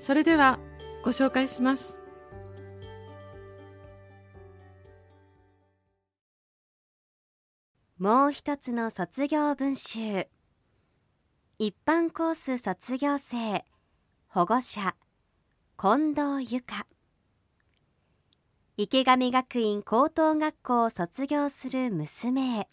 [0.00, 0.58] それでは
[1.04, 2.00] ご紹介します。
[7.98, 10.26] もう一つの卒業文集。
[11.58, 13.62] 一般コース卒業生
[14.28, 14.96] 保護者
[15.78, 16.86] 近藤由香。
[18.78, 22.60] 池上学院高等学校を卒業する娘。
[22.60, 22.68] へ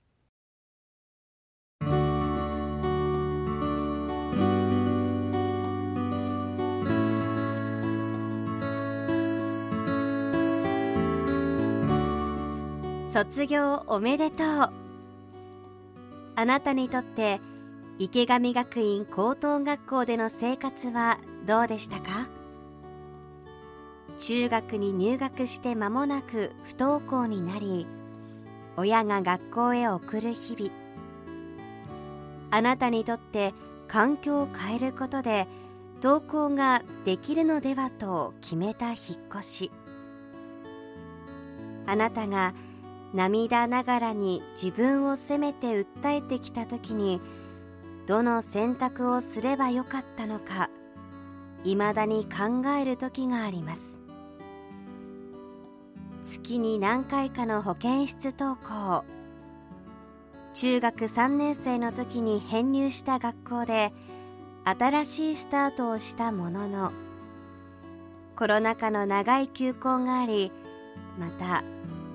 [13.17, 14.47] 卒業おめでとう。
[16.35, 17.41] あなたにとって
[17.97, 21.17] 池上学院高等学校での生活は
[21.47, 22.29] どうでしたか？
[24.19, 27.88] 中学に入学して間もなく不登校になり
[28.75, 30.72] 親が学校へ送る日々。
[32.51, 33.55] あなたにとって
[33.88, 35.47] 環境を変えることで
[36.03, 38.97] 登校ができるのではと決めた引っ
[39.39, 39.72] 越し。
[41.88, 42.53] あなたが
[43.17, 47.19] 涙ながらに自分を責めて訴えてきた時に
[48.05, 50.69] どの選択をすればよかったのか
[51.63, 54.00] 未だに考える時があります。
[56.25, 59.03] 月に何回かの保健室登校。
[60.53, 63.94] 中学3年生の時に編入した学校で
[64.63, 66.91] 新しいスタートをしたものの
[68.35, 70.51] コロナ禍の長い休校があり
[71.17, 71.63] また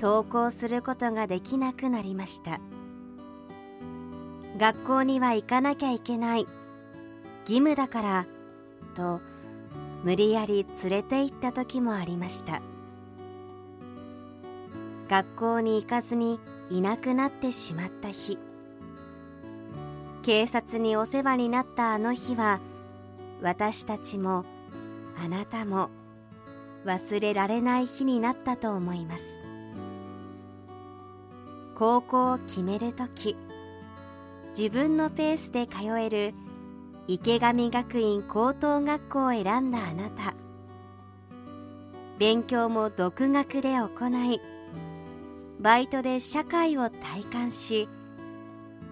[0.03, 2.59] 登校することができなくなりました。
[4.59, 6.49] 学校には行かなきゃいけない。
[7.43, 8.27] 義務だから
[8.97, 9.21] と
[10.03, 12.63] 無理やり連れて行った時もありました。
[15.09, 18.41] 学校に行かずにいなくなってしまった日。
[20.25, 22.61] 警察にお世話になったあの日は
[23.41, 24.45] 私たちも
[25.17, 25.91] あなたも
[26.85, 29.52] 忘れられない日になったと思います。
[31.83, 33.37] 高校を決めるとき
[34.57, 36.33] 自分のペースで通える
[37.09, 40.33] 池上学院高等学校を選んだあなた。
[42.21, 44.41] 勉強も独学で行い
[45.59, 47.89] バイトで社会を体感し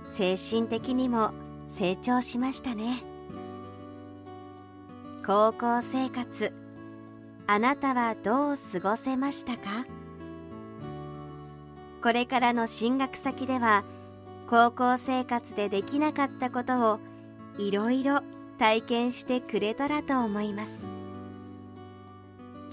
[0.09, 1.31] 精神的にも
[1.69, 3.05] 成長しましたね。
[5.25, 6.53] 高校生活
[7.47, 10.00] あなたはどう過ごせましたか？
[12.03, 13.85] これからの進学先では
[14.49, 17.01] 高校生活でできなかったことを
[17.59, 18.21] いろいろ
[18.59, 20.91] 体験してくれたらと思います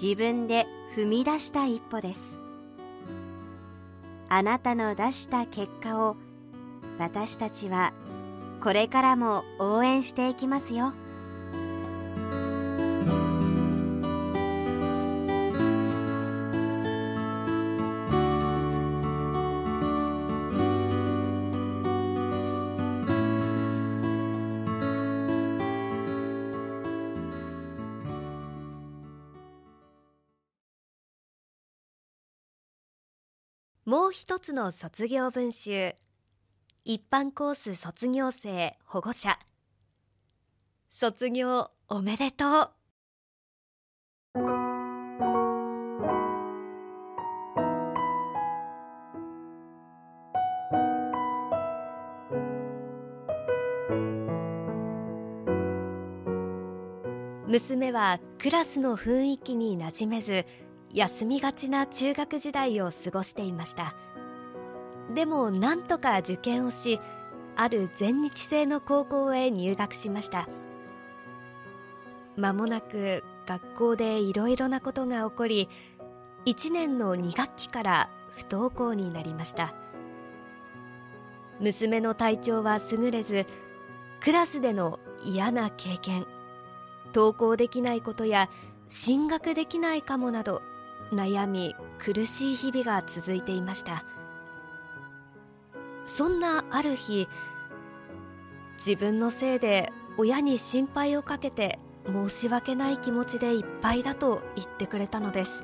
[0.01, 0.65] 自分で
[0.95, 2.39] 踏み出した一歩です
[4.29, 6.17] あなたの出した結果を
[6.99, 7.93] 私たちは
[8.61, 10.93] これからも応援していきますよ。
[33.87, 35.95] もう一つの卒業文集。
[36.83, 39.39] 一般コース卒業生保護者。
[40.91, 42.69] 卒業おめでとう。
[57.47, 60.45] 娘はクラスの雰囲気に馴染めず
[60.97, 63.93] 休みがちな中学時代を過ごしていました。
[65.13, 66.99] でもなんとか受験をし
[67.55, 70.49] ある全日制の高校へ入学しました。
[72.35, 75.69] 間もなく学校でいろいろなことが起こり
[76.47, 79.75] 1年の2学期から不登校になりました。
[81.59, 83.45] 娘の体調は優れず
[84.19, 86.25] クラスでの嫌な経験
[87.13, 88.49] 登校できないことや
[88.87, 90.63] 進学できないかもなど
[91.11, 94.03] 悩み苦しい日々が続いていました。
[96.05, 97.27] そんなある日
[98.77, 105.63] 自分のせいで親に心配をかけて申し訳ない気持ちでいっぱいだと言ってくれたのです。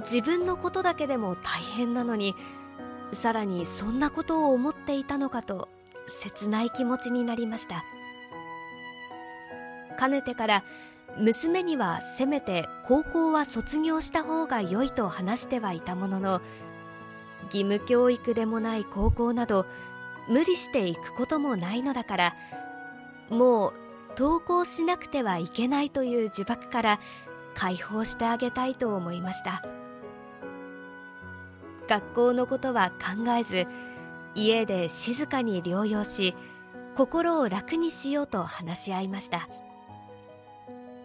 [0.00, 2.34] 自分のことだけでも大変なのに
[3.12, 5.68] さらにそんなことを思っていたのかと
[6.08, 7.84] 切ない気持ちになりました。
[9.96, 10.64] かねてから
[11.18, 16.40] 娘にはせめて高校は卒業した方が良いと話してはいたものの
[17.46, 19.66] 義務教育でもない高校など
[20.28, 22.36] 無理していくこともないのだから
[23.28, 23.72] もう
[24.16, 27.00] 登校しなくてはいけないという呪縛から
[27.54, 29.62] 解放してあげたいと思いました。
[31.88, 33.66] 学校のことは考えず
[34.34, 36.34] 家で静かに療養し
[36.96, 39.48] 心を楽にしようと話し合いました。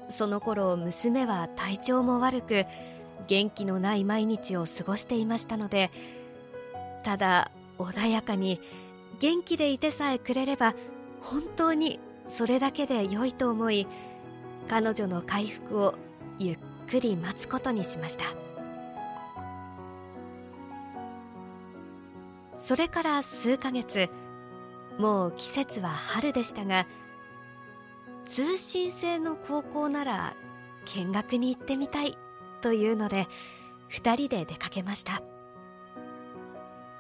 [0.10, 2.66] その頃娘は体調も悪く
[3.28, 5.92] 元気のない毎日を過ごしていましたので
[7.04, 8.62] ただ穏やかに
[9.20, 10.76] 元気でいてさえくれれば
[11.22, 13.88] 本当にそれだけで良いと思い
[14.68, 15.96] 彼女の回復を
[16.40, 16.60] ゆっ
[16.90, 18.26] くり待つことにしました。
[22.58, 24.10] それから数ヶ月
[24.98, 26.88] もう季節は春でしたが
[28.28, 30.36] 通信制の高校なら
[30.86, 32.18] 見学に行ってみたい
[32.62, 33.28] というので
[33.92, 35.22] 2人で出かけました。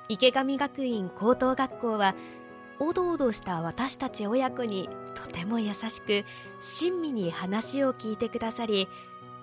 [0.09, 2.15] 池上学院高等学校は
[2.79, 6.23] おどおどした私たち親子にとても優しく
[6.61, 8.87] 親身に話を聞いてくださり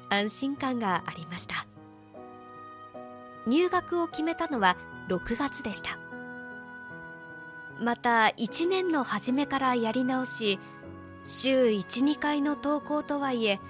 [0.08, 1.66] 安心感がありました。
[3.46, 4.76] 入学を決めたのは
[5.08, 5.98] 6月でした。
[7.78, 10.58] また1年の初めからやり直し
[11.26, 13.60] 週12回の登校とはいえ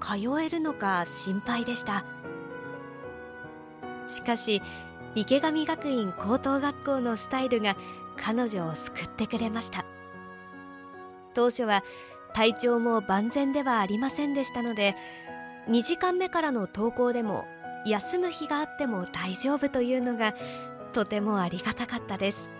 [0.00, 2.04] 通えるのか心配でした。
[4.08, 4.62] しかし
[5.14, 7.76] 池上学院高等学校のスタイルが
[8.16, 9.84] 彼女を救ってくれました。
[11.34, 11.82] 当初は
[12.34, 14.96] 体調も万全ではありませんでしたので
[15.68, 17.46] 2時間目からの登校でも
[17.86, 20.34] 休む日があっても大丈夫というのが
[20.92, 22.50] とてもありがたかったです。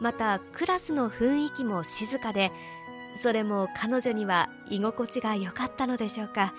[0.00, 2.52] またクラスの雰囲気も静かで
[3.20, 6.54] それも彼女には居心地が良かったのでしょうか。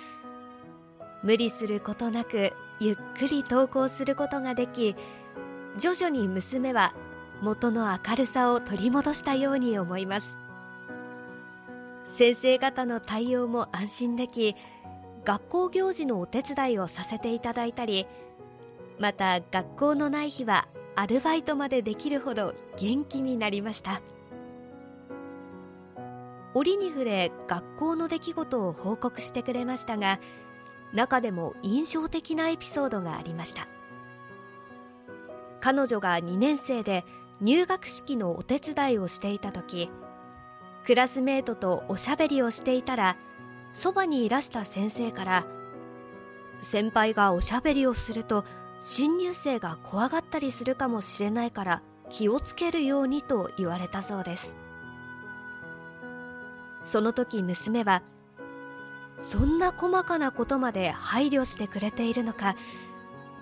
[1.24, 4.96] 無理することなくゆっくり登校することができ
[5.78, 6.94] 徐々に娘は
[7.42, 10.38] 元の明るさを取り戻したように思います。
[12.08, 14.56] 先生方の対応も安心でき
[15.26, 18.08] 学校行事のお手伝いをさせていただいたり
[18.98, 24.02] また学校のない日はアルバイトまでできるほど元気になりました。
[26.54, 30.20] 折に触れ学校の出来事を報告してくれましたが
[30.94, 33.68] 中でも印象的なエピソードがありました。
[35.62, 37.06] 彼女が2年生で
[37.42, 39.90] 入学式のお手伝いをしていた時
[40.86, 43.18] クラスメートとおしゃべりをしていたら
[43.74, 45.46] そばにいらした先生から
[46.62, 48.44] 先輩がおしゃべりをすると
[48.82, 54.56] 新入生が怖がったりするかもしれないから気をつけるようにと言われたそうです。
[56.84, 58.02] その時娘は
[59.20, 62.56] そんな細かなことまで配慮してくれているのか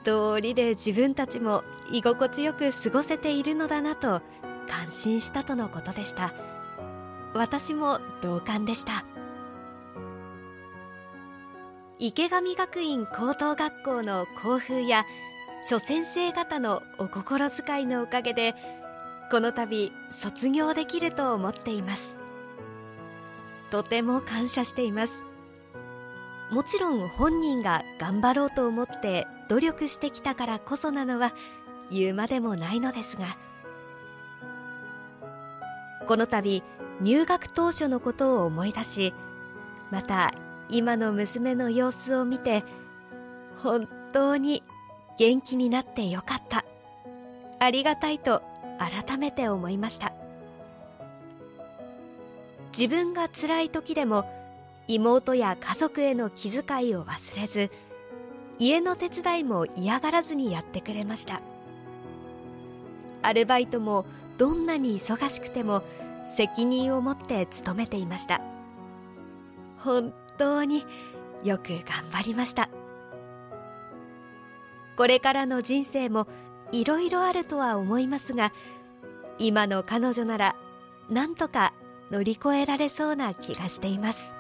[0.04, 4.22] 道理で自分たちも居心地よく過ごせているのだなと
[4.68, 6.34] 感心したとのことでした。
[7.34, 9.06] 私も同感でした。
[12.00, 15.06] 池上学院高等学校の校風や
[15.68, 18.54] 諸先生方のお心遣いのおかげで
[19.32, 22.17] この度卒業できると思っています。
[23.70, 25.24] とても感謝しています。
[26.52, 31.34] もちろん本人が頑張ろうと思って努力してきたからこそなのは
[31.92, 33.38] 言うまでもないのですが
[36.08, 36.64] この度
[37.02, 39.14] 入学当初のことを思い出し
[39.92, 40.32] また
[40.70, 42.64] 今の娘の様子を見て
[43.58, 44.64] 本当に
[45.18, 46.64] 元気になってよかった。
[47.60, 48.44] ありがたいと
[48.78, 50.07] 改めて思いました。
[52.78, 54.30] 自分が辛い時でも
[54.88, 57.72] 妹や家族への気遣いを忘れず
[58.60, 61.42] 家の手伝いも嫌がらずにやってくれました。
[63.24, 64.06] アルバイトも
[64.38, 65.84] どんなに忙しくても
[66.36, 68.42] 責任を持って勤めていました。
[69.80, 70.86] 本当に
[71.44, 72.70] よく頑張りました。
[74.98, 76.28] これからの人生も
[76.72, 78.52] いろいろあるとは思いますが
[79.40, 80.56] 今の彼女なら
[81.10, 81.74] なんとか
[82.12, 84.34] 乗り越えられそうな気がしています。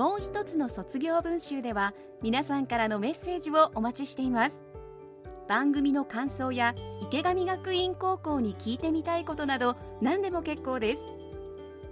[0.00, 1.92] もう一つの卒業文集では
[2.22, 4.62] 皆さんからのメッセージをお待ちしています。
[5.46, 11.00] 番組の感想や池上学院高校に聞いてみたいことなど何でも結構です。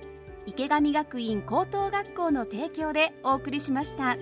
[0.47, 4.15] 池上学院高等学校の提供でお送りしました。